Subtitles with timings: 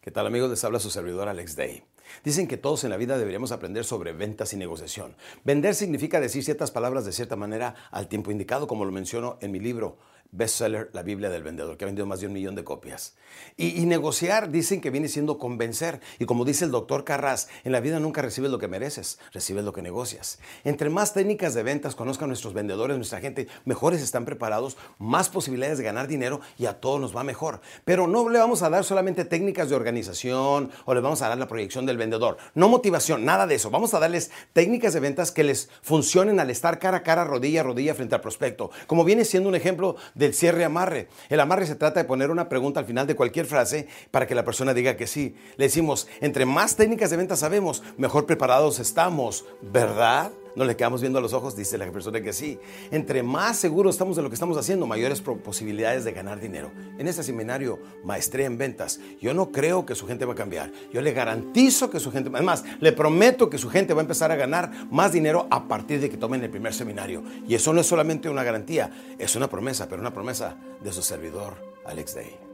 [0.00, 0.50] ¿Qué tal amigos?
[0.50, 1.84] Les habla su servidor Alex Day.
[2.24, 5.16] Dicen que todos en la vida deberíamos aprender sobre ventas y negociación.
[5.44, 9.52] Vender significa decir ciertas palabras de cierta manera al tiempo indicado, como lo menciono en
[9.52, 9.98] mi libro
[10.34, 13.14] bestseller La Biblia del Vendedor, que ha vendido más de un millón de copias.
[13.56, 16.00] Y, y, negociar dicen que viene siendo convencer.
[16.18, 19.64] Y como dice el doctor Carras, en la vida nunca recibes lo que mereces, recibes
[19.64, 20.38] lo que negocias.
[20.64, 25.78] Entre más técnicas de ventas conozcan nuestros vendedores, nuestra gente, mejores están preparados, más posibilidades
[25.78, 27.60] de ganar dinero y a todos nos va mejor.
[27.84, 31.38] Pero no le vamos a dar solamente técnicas de organización o le vamos a dar
[31.38, 32.38] la proyección del vendedor.
[32.54, 33.70] No motivación, nada de eso.
[33.70, 37.60] Vamos a darles técnicas de ventas que les funcionen al estar cara a cara, rodilla
[37.60, 38.70] a rodilla frente al prospecto.
[38.86, 41.08] Como viene siendo un ejemplo del cierre amarre.
[41.28, 44.34] El amarre se trata de poner una pregunta al final de cualquier frase para que
[44.34, 45.34] la persona diga que sí.
[45.56, 50.32] Le decimos, entre más técnicas de venta sabemos, mejor preparados estamos, ¿verdad?
[50.56, 52.58] No le quedamos viendo a los ojos, dice la persona que sí.
[52.90, 56.70] Entre más seguros estamos de lo que estamos haciendo, mayores posibilidades de ganar dinero.
[56.98, 60.70] En este seminario, Maestría en Ventas, yo no creo que su gente va a cambiar.
[60.92, 64.30] Yo le garantizo que su gente, además, le prometo que su gente va a empezar
[64.30, 67.22] a ganar más dinero a partir de que tomen el primer seminario.
[67.48, 71.02] Y eso no es solamente una garantía, es una promesa, pero una promesa de su
[71.02, 71.54] servidor,
[71.84, 72.53] Alex Day.